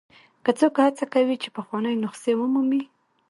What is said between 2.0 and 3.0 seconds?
نسخې ومومي.